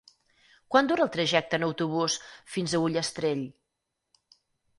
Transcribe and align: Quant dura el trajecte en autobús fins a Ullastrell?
Quant 0.75 0.87
dura 0.91 1.05
el 1.05 1.11
trajecte 1.15 1.59
en 1.61 1.65
autobús 1.67 2.15
fins 2.55 2.73
a 2.73 2.81
Ullastrell? 2.87 3.45